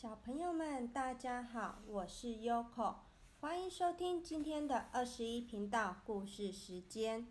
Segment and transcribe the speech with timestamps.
[0.00, 2.98] 小朋友们，大家好，我是 Yoko，
[3.40, 7.26] 欢迎收听今天的二十一频道故事时间。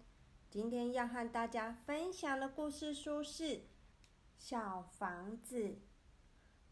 [0.49, 3.43] 今天要和大家分享的故事书是
[4.37, 5.59] 《小房子》。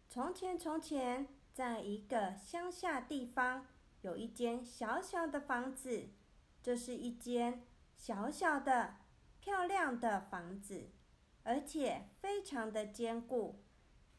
[0.10, 3.66] 从前，从前，在一个乡下地方，
[4.02, 6.10] 有一间小小的房子。
[6.62, 7.66] 这是一间
[7.96, 8.98] 小小的、
[9.40, 10.90] 漂亮的房子，
[11.44, 13.62] 而且非常的坚固。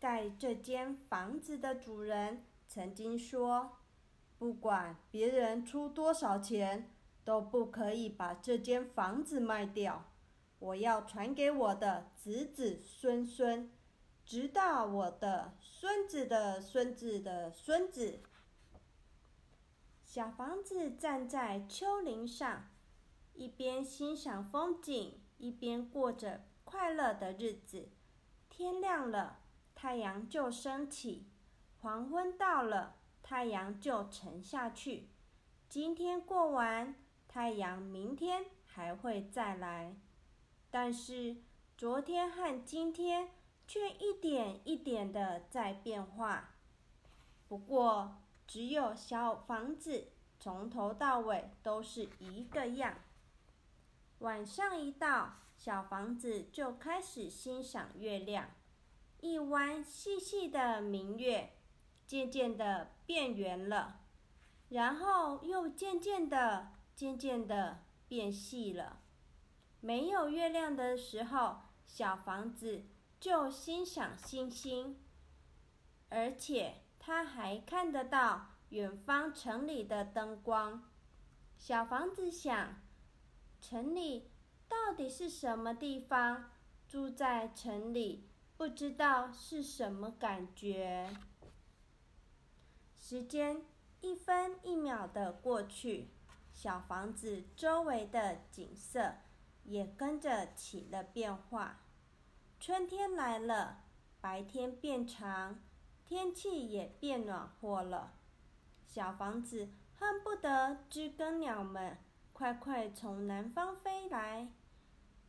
[0.06, 3.78] 盖这间房子的主人曾经说
[4.38, 10.04] ：“不管别人出多少钱，都不可以把这间房子卖掉。
[10.60, 13.68] 我要传给我的子子孙孙，
[14.24, 18.20] 直到我的孙子的孙子的孙子。”
[20.06, 22.70] 小房子站在丘陵上，
[23.34, 27.88] 一边欣赏风景，一边过着快乐的日子。
[28.48, 29.40] 天亮了。
[29.86, 31.28] 太阳就升起，
[31.80, 35.10] 黄昏到了，太阳就沉下去。
[35.68, 36.96] 今天过完，
[37.28, 39.94] 太阳明天还会再来。
[40.72, 41.36] 但是
[41.78, 43.30] 昨天和今天
[43.64, 46.56] 却一点一点的在变化。
[47.46, 50.08] 不过，只有小房子
[50.40, 52.98] 从头到尾都是一个样。
[54.18, 58.50] 晚上一到，小房子就开始欣赏月亮。
[59.26, 61.52] 一弯细细的明月，
[62.06, 64.02] 渐渐的变圆了，
[64.68, 69.00] 然后又渐渐的、渐渐的变细了。
[69.80, 72.84] 没有月亮的时候，小房子
[73.18, 75.04] 就欣赏星星，
[76.08, 80.88] 而且它还看得到远方城里的灯光。
[81.58, 82.80] 小房子想：
[83.60, 84.30] 城里
[84.68, 86.52] 到底是什么地方？
[86.86, 88.28] 住在城里。
[88.56, 91.14] 不知道是什么感觉。
[92.96, 93.62] 时间
[94.00, 96.08] 一分一秒的过去，
[96.54, 99.16] 小房子周围的景色
[99.64, 101.80] 也跟着起了变化。
[102.58, 103.84] 春天来了，
[104.22, 105.60] 白天变长，
[106.06, 108.14] 天气也变暖和了。
[108.86, 109.68] 小房子
[109.98, 111.98] 恨不得知更鸟们
[112.32, 114.48] 快快从南方飞来。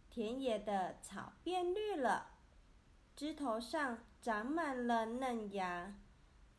[0.09, 2.36] 田野的草变绿了。
[3.17, 5.91] 枝头上长满了嫩芽，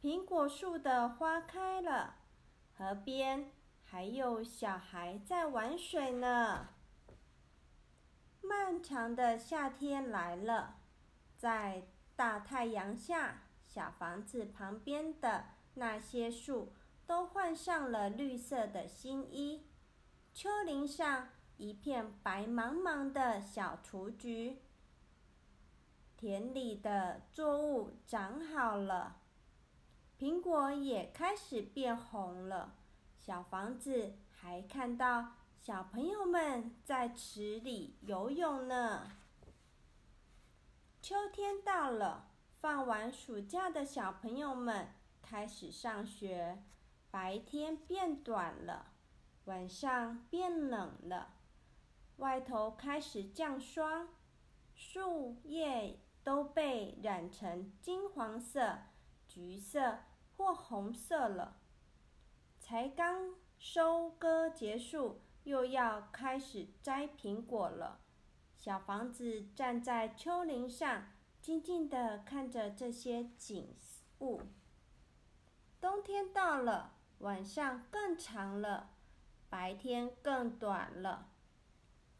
[0.02, 2.16] 苹果树的花开了，
[2.76, 3.52] 河边
[3.84, 6.70] 还有小孩在玩水呢。
[8.42, 10.80] 漫长的夏天来了，
[11.36, 11.86] 在
[12.16, 15.44] 大太阳下，小房子旁边的
[15.74, 16.72] 那些树
[17.06, 19.68] 都换上了绿色的新衣。
[20.34, 24.58] 丘陵上一片白茫茫的小雏菊。
[26.20, 29.20] 田里的作物长好了，
[30.18, 32.74] 苹果也开始变红了。
[33.16, 39.12] 小房子还看到小朋友们在池里游泳呢。
[41.00, 44.88] 秋天到了，放完暑假的小朋友们
[45.22, 46.64] 开始上学。
[47.12, 48.90] 白天变短了，
[49.44, 51.36] 晚上变冷了，
[52.16, 54.08] 外头开始降霜，
[54.74, 56.00] 树叶。
[56.28, 58.80] 都被染成金黄色、
[59.26, 60.00] 橘色
[60.36, 61.56] 或红色了。
[62.60, 68.00] 才刚收割结束，又要开始摘苹果了。
[68.54, 71.06] 小房子站在丘陵上，
[71.40, 73.74] 静静地看着这些景
[74.18, 74.42] 物。
[75.80, 78.90] 冬天到了，晚上更长了，
[79.48, 81.30] 白天更短了。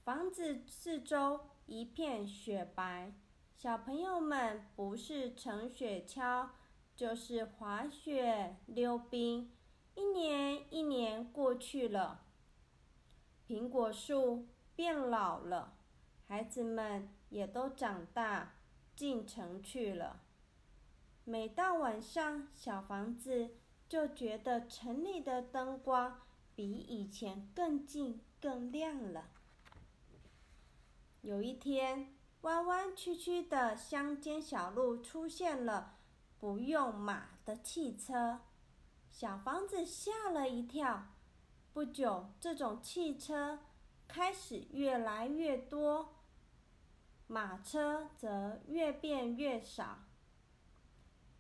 [0.03, 3.13] 房子四周一片雪白。
[3.59, 6.51] 小朋友们不是乘雪橇，
[6.95, 9.51] 就是滑雪溜冰。
[9.97, 12.25] 一年一年过去了，
[13.49, 14.47] 苹果树
[14.77, 15.75] 变老了，
[16.29, 18.55] 孩子们也都长大
[18.95, 20.21] 进城去了。
[21.25, 23.57] 每到晚上，小房子
[23.89, 26.21] 就觉得城里的灯光
[26.55, 29.31] 比以前更近、更亮了。
[31.23, 32.15] 有一天。
[32.43, 35.97] 弯弯曲曲的乡间小路出现了
[36.39, 38.41] 不用马的汽车，
[39.11, 41.09] 小房子吓了一跳。
[41.73, 43.59] 不久，这种汽车
[44.07, 46.15] 开始越来越多，
[47.27, 49.99] 马车则越变越少。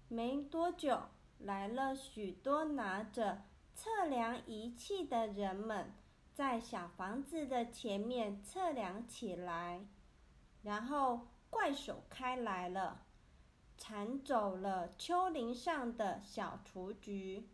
[0.09, 1.03] 没多久，
[1.39, 5.95] 来了许多拿着测量仪器的人们，
[6.35, 9.87] 在小房子的前面测量起来。
[10.63, 13.07] 然后怪手开来了，
[13.77, 17.49] 铲走了丘陵上的小雏菊，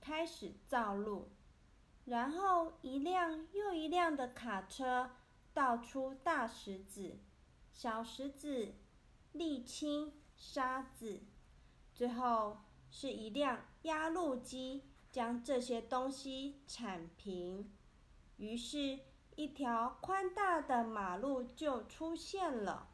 [0.00, 1.30] 开始造路。
[2.04, 5.10] 然后一辆又一辆的卡车
[5.52, 7.18] 倒出大石子、
[7.72, 8.74] 小石子、
[9.34, 11.22] 沥青、沙子，
[11.94, 12.58] 最后
[12.90, 17.72] 是一辆压路机将这些东西铲平。
[18.36, 19.00] 于是，
[19.36, 22.88] 一条宽大的马路就出现了。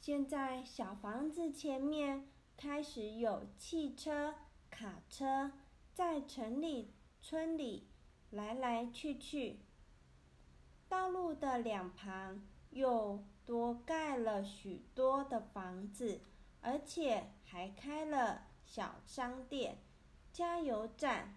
[0.00, 4.34] 现在，小房子前面开始有汽车、
[4.70, 5.52] 卡车
[5.92, 6.94] 在城里。
[7.26, 7.88] 村里
[8.28, 9.60] 来来去去，
[10.90, 16.20] 道路的两旁又多盖了许多的房子，
[16.60, 19.78] 而且还开了小商店、
[20.34, 21.34] 加油站。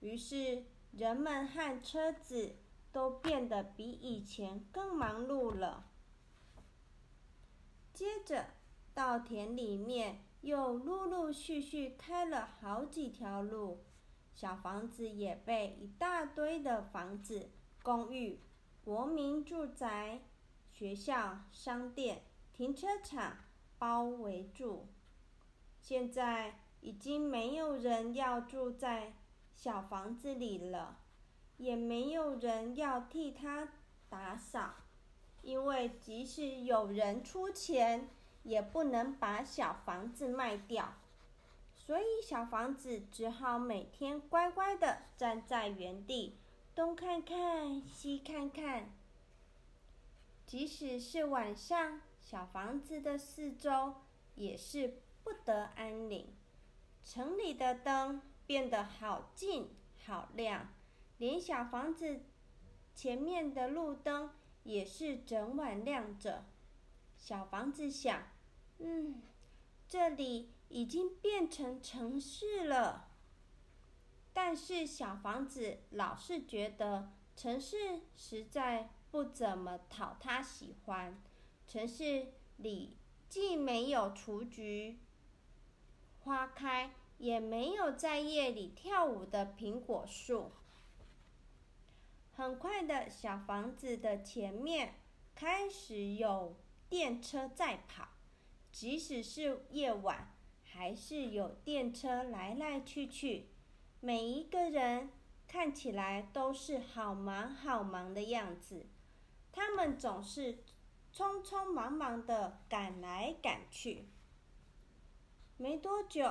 [0.00, 2.56] 于是人们和车子
[2.92, 5.86] 都变得比以前更忙碌了。
[7.92, 8.46] 接着，
[8.92, 13.84] 稻田里面又陆陆续续开了好几条路。
[14.34, 17.50] 小房子也被一大堆的房子、
[17.82, 18.40] 公寓、
[18.82, 20.22] 国民住宅、
[20.70, 22.22] 学校、商店、
[22.52, 23.36] 停车场
[23.78, 24.88] 包围住。
[25.78, 29.14] 现在已经没有人要住在
[29.62, 30.96] 小房子里了，
[31.58, 33.68] 也没有人要替他
[34.08, 34.76] 打扫，
[35.42, 38.08] 因为即使有人出钱，
[38.42, 40.94] 也不能把小房子卖掉。
[41.74, 46.38] 所以，小房子只好每天乖乖的站在原地，
[46.74, 48.90] 东看看，西看看。
[50.46, 53.96] 即使是晚上，小房子的四周
[54.36, 56.34] 也是不得安宁。
[57.04, 59.70] 城里的灯变得好近
[60.04, 60.74] 好亮，
[61.18, 62.24] 连小房子
[62.96, 64.32] 前面的路灯
[64.64, 66.46] 也是整晚亮着。
[67.16, 68.24] 小房子想
[68.80, 69.22] ：“嗯，
[69.86, 73.08] 这里……”已经变成城市了，
[74.32, 81.22] 但是小房子老是觉得城市实在不怎么讨他喜欢。
[81.68, 82.96] 城市里
[83.28, 84.98] 既没有雏菊
[86.20, 90.50] 花开，也没有在夜里跳舞的苹果树。
[92.32, 94.94] 很快的小房子的前面
[95.36, 96.56] 开始有
[96.88, 98.08] 电车在跑，
[98.72, 100.34] 即使是夜晚。
[100.72, 103.48] 还是有电车来来去去，
[103.98, 105.10] 每一个人
[105.48, 108.86] 看起来都是好忙好忙的样子。
[109.50, 110.62] 他们总是
[111.12, 114.06] 匆匆忙忙的赶来赶去。
[115.56, 116.24] 没多久，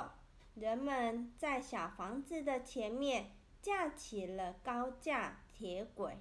[0.60, 6.18] 人们在小房子的前面架起了高架铁轨，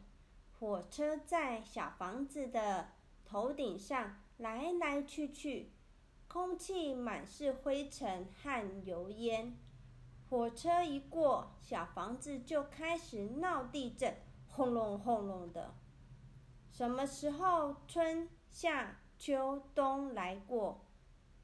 [0.61, 2.91] 火车在小房子的
[3.25, 5.73] 头顶上来来去去。
[6.29, 9.57] 空气满是灰尘和油烟，
[10.31, 14.15] 火车一过，小房子就开始闹地震，
[14.47, 15.75] 轰隆轰隆的。
[16.71, 20.85] 什么时候春夏秋冬来过，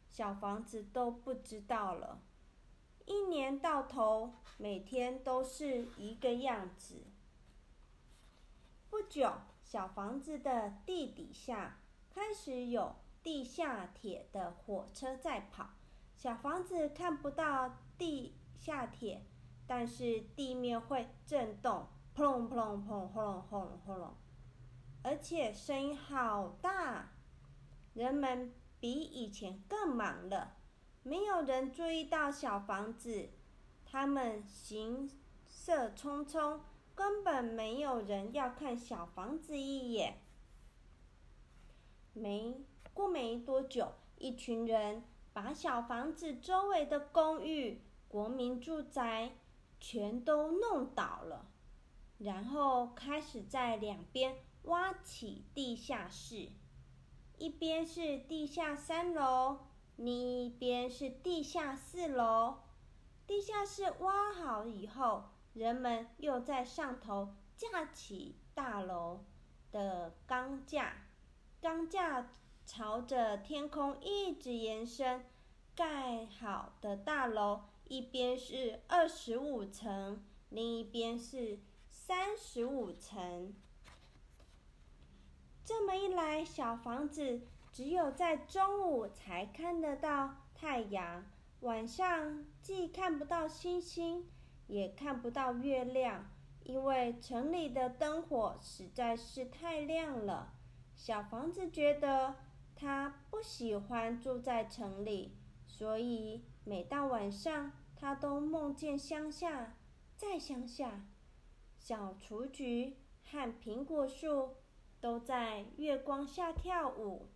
[0.09, 2.21] 小房子都不知道了。
[3.07, 7.03] 一年到头，每天都是一个样子。
[8.91, 11.81] 不久，小房子的地底下
[12.11, 12.97] 开始有。
[13.23, 15.71] 地下铁的火车在跑，
[16.15, 19.25] 小房子看不到地下铁，
[19.67, 24.15] 但是地面会震动，砰隆砰隆扑隆轰隆轰隆轰隆，
[25.03, 27.13] 而且声音好大。
[27.95, 30.59] 人们比以前更忙了，
[31.05, 33.29] 没有人注意到小房子，
[33.85, 35.09] 他们行
[35.47, 36.59] 色匆匆，
[36.95, 40.19] 根本没有人要看小房子一眼。
[42.13, 42.65] 没。
[42.95, 49.33] 过没多久，一群人把小房子周围的公寓、国民住宅
[49.81, 51.51] 全都弄倒了，
[52.19, 56.51] 然后开始在两边挖起地下室，
[57.37, 59.59] 一边是地下三楼，
[59.97, 62.57] 另一边是地下四楼。
[63.27, 69.25] 地下室挖好以后，人们又在上头架起大楼
[69.71, 70.95] 的钢架，
[71.61, 72.29] 钢架。
[72.67, 75.23] 朝着天空一直延伸，
[75.77, 81.59] 盖好的大楼一边是二十五层，另一边是
[81.91, 83.55] 三十五层。
[85.63, 87.43] 这么一来，小房子
[87.75, 91.27] 只有在中午才看得到太阳，
[91.61, 94.31] 晚上既看不到星星，
[94.69, 96.31] 也看不到月亮，
[96.63, 100.55] 因为城里的灯火实在是太亮了。
[100.95, 102.37] 小房子觉得。
[102.77, 105.37] 他不喜欢住在城里，
[105.69, 109.77] 所以每到晚上，他都梦见乡下，
[110.17, 111.07] 在乡下，
[111.79, 114.57] 小雏菊和苹果树
[115.01, 117.29] 都在月光下跳舞。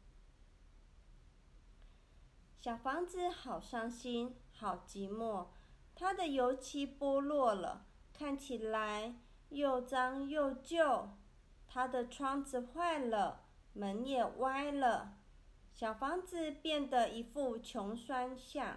[2.69, 5.47] 小房子好伤心，好寂寞。
[5.95, 9.15] 它的油漆剥落了，看起来
[9.49, 11.09] 又脏又旧。
[11.67, 13.41] 它的窗子坏了，
[13.73, 15.15] 门也歪了。
[15.73, 18.77] 小房子变得一副穷酸相。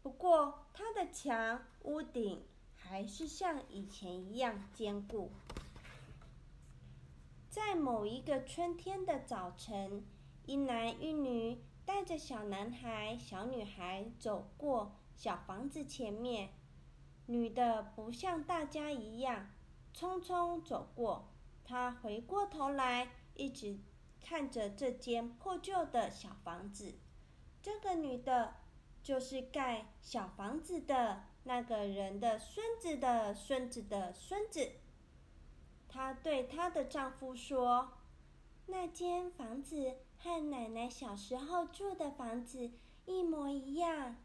[0.00, 2.46] 不过，它的墙、屋顶
[2.76, 5.32] 还是像以前一样坚固。
[7.50, 10.06] 在某一个春天的早晨，
[10.46, 11.60] 一男一女。
[11.88, 16.50] 带着小男孩、小女孩走过小房子前面，
[17.24, 19.48] 女的不像大家一样
[19.94, 21.30] 匆匆走过，
[21.64, 23.78] 她回过头来，一直
[24.20, 26.98] 看着这间破旧的小房子。
[27.62, 28.56] 这个女的，
[29.02, 34.72] 就是盖小房子的那个人的孙子的孙子的孙子。
[35.88, 37.94] 她对她的丈夫说
[38.68, 42.70] ：“那间房子。”和奶奶小时候住的房子
[43.06, 44.16] 一模一样，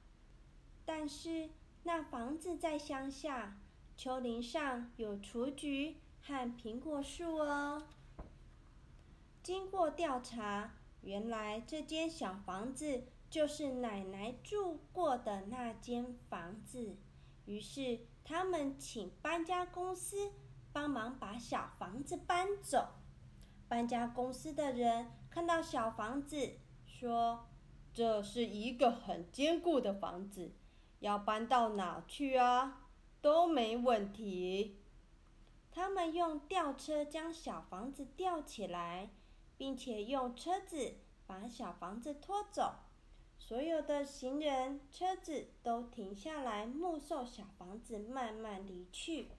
[0.86, 1.50] 但是
[1.84, 3.58] 那房子在乡下，
[3.96, 7.84] 丘陵上有雏菊和苹果树哦。
[9.42, 10.72] 经过调查，
[11.02, 16.98] 原来这间小房子就是奶奶住过的那间房子。
[17.46, 20.32] 于是他们请搬家公司
[20.72, 22.88] 帮忙把小房子搬走。
[23.68, 27.48] 搬家公司的人看到小房子，说
[27.92, 30.52] ：“这是一个很坚固的房子，
[31.00, 32.88] 要搬到哪去啊？
[33.20, 34.80] 都没问题。”
[35.74, 39.10] 他们用吊车将小房子吊起来，
[39.58, 42.76] 并且用车子把小房子拖走。
[43.40, 49.32] 所有的行人、车子都停下来，目送小房子慢慢离去。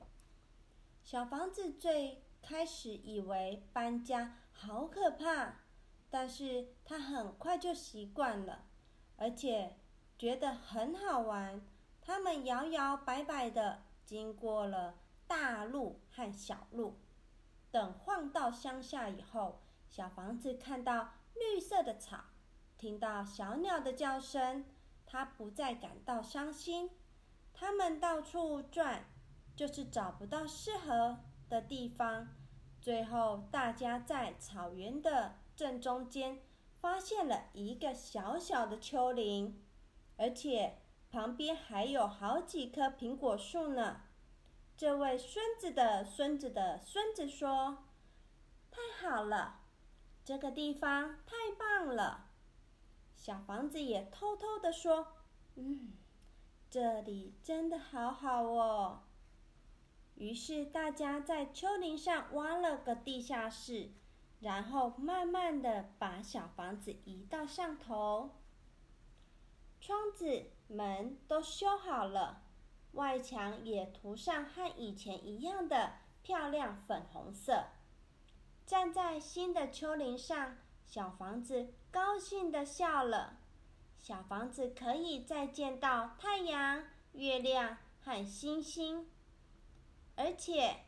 [1.04, 2.24] 小房子最。
[2.46, 5.62] 开始以为搬家好可怕，
[6.14, 8.66] 但是他很快就习惯了，
[9.16, 9.80] 而且
[10.16, 11.61] 觉得很好玩。
[12.00, 14.94] 他们摇摇摆摆的经过了
[15.26, 17.00] 大路和小路，
[17.73, 22.26] 等晃到乡下以后，小房子看到绿色的草，
[22.78, 24.64] 听到小鸟的叫声，
[25.04, 26.92] 他不再感到伤心。
[27.52, 29.06] 他们到处转，
[29.56, 31.18] 就是找不到适合。
[31.49, 32.28] 的地方，
[32.80, 36.40] 最后大家在草原的正中间
[36.80, 39.62] 发现了一个小小的丘陵，
[40.16, 40.78] 而且
[41.11, 44.02] 旁边还有好几棵苹果树呢。
[44.76, 47.84] 这位孙子的孙子的孙子说
[48.70, 49.61] ：“太好了，
[50.25, 52.30] 这个地方太棒了。”
[53.14, 55.06] 小房子也偷偷的说
[55.54, 55.92] ：“嗯，
[56.68, 59.04] 这里真的好好哦。”
[60.16, 63.90] 于是大家在丘陵上挖了个地下室，
[64.44, 68.30] 然后慢慢的把小房子移到上头。
[69.80, 72.42] 窗子、门都修好了，
[72.92, 77.68] 外墙也涂上和以前一样的漂亮粉红色。
[78.66, 83.38] 站在新的丘陵上，小房子高兴的笑了。
[83.96, 89.10] 小房子可以再见到太阳、月亮和星星。
[90.16, 90.84] 而且，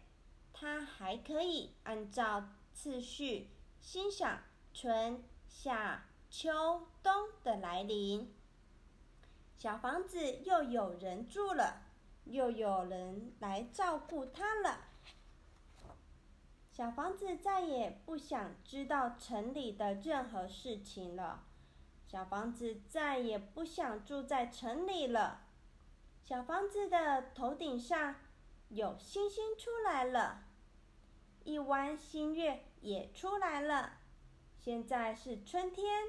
[0.53, 3.49] 它还可以按照次序
[3.81, 4.41] 欣赏
[4.75, 8.31] 春夏秋冬的来临。
[9.57, 11.85] 小房子又有人住了，
[12.27, 14.81] 又有人来照顾它了。
[16.71, 21.45] 小房子再也不想知道城里的任何事情了。
[22.07, 25.47] 小房子再也不想住在城里了。
[26.23, 28.17] 小房子的头顶上。
[28.69, 30.43] 有星星出来了，
[31.47, 33.93] 一弯新月也出来了。
[34.59, 36.09] 现在是春天，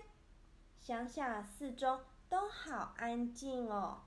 [0.79, 4.01] 乡下四周都好安静哦。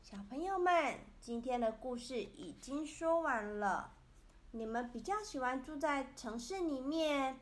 [0.00, 3.94] 小朋友们，今天的故事已经说完了。
[4.52, 7.40] 你们比较喜欢住在城市里面，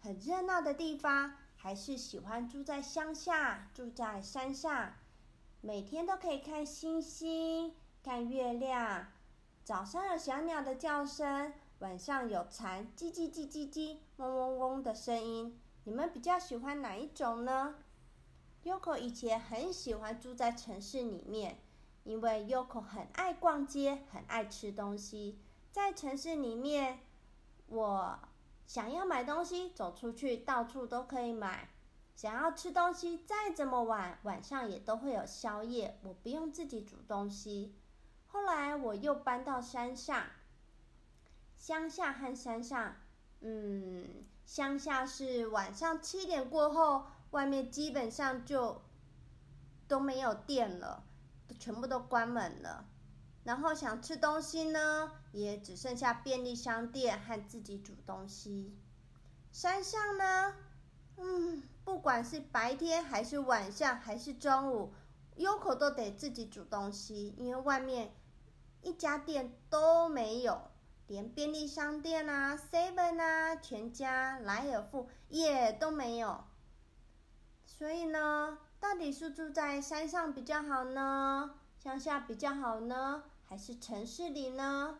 [0.00, 4.94] 很热闹的地方，还是喜欢住在乡下，住在山上，
[5.60, 7.74] 每天都可以看星星？
[8.04, 9.08] 看月亮，
[9.68, 15.60] 早上有小鸟的叫声，晚上有蝉叽叽叽叽叽、嗡嗡嗡的声音。
[15.84, 17.74] 你们比较喜欢哪一种呢
[18.64, 21.58] ？Yoko 以前很喜欢住在城市里面，
[22.04, 25.38] 因为 Yoko 很爱逛街，很爱吃东西。
[25.70, 27.00] 在城市里面，
[27.66, 28.18] 我
[28.66, 31.68] 想要买东西，走出去到处都可以买；
[32.16, 37.74] 想要吃东西，再怎么晚，晚上也都会有宵夜，我不用自己煮东西。
[38.38, 40.26] 后来我又搬到山上，
[41.56, 42.94] 乡下和山上，
[43.40, 48.80] 嗯，乡下是晚上七点过后，外面基本上就
[49.88, 51.02] 都没有电了，
[51.58, 52.86] 全部都关门了。
[53.42, 58.78] 然后想吃东西呢，也只剩下便利商店和自己煮东西。
[59.50, 60.54] 山上呢，
[61.16, 64.94] 嗯，不管是白天还是晚上还是中午，
[65.34, 68.14] 优口都得自己煮东西，因为外面
[68.82, 70.60] 一家店都没有，
[71.06, 76.44] 连便利商店啊、seven 啊、全家、莱尔富也都没有。
[77.64, 83.24] 所以呢，到底是住在山上比较好呢，乡下比较好呢？
[83.44, 84.98] 还是城市里呢？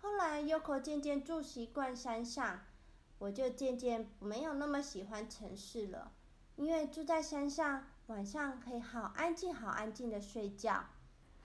[0.00, 2.60] 后来 Yoko 渐渐住习惯山上，
[3.18, 6.12] 我就渐渐没有那么喜欢城市了。
[6.56, 10.84] 因为住在山上，晚上可以好安静、好安静的睡觉。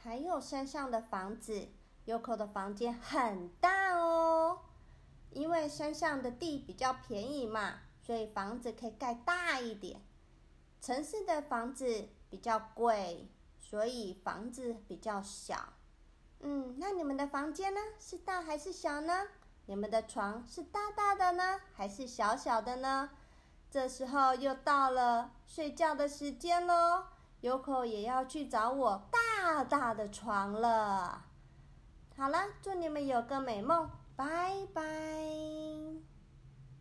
[0.04, 1.68] 还有山上的房子
[2.08, 4.62] ，Yoko 的房间很大哦。
[5.30, 10.02] 因为山上的地比较便宜嘛，所以房子可以盖大一点。
[10.82, 13.30] 城市的房子比较贵，
[13.60, 15.74] 所以房子比较小。
[16.40, 17.80] 嗯，那你们的房间呢？
[18.00, 19.28] 是大还是小呢？
[19.68, 23.12] 你们的床是大大的呢，还是小小的呢？
[23.70, 27.06] 这时候又到了睡觉的时间喽
[27.44, 29.08] ，Yoko 也要去找我
[29.42, 31.26] 大大的床了。
[32.16, 35.61] 好了，祝你们有个美梦，拜拜。